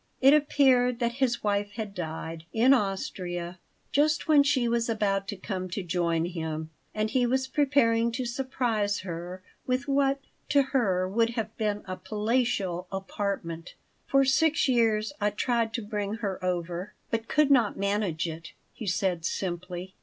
[0.19, 3.59] It appeared that his wife had died, in Austria,
[3.91, 8.25] just when she was about to come to join him and he was preparing to
[8.25, 10.19] surprise her with what,
[10.49, 13.75] to her, would have been a palatial apartment
[14.07, 18.87] "For six years I tried to bring her over, but could not manage it," he
[18.87, 19.93] said, simply.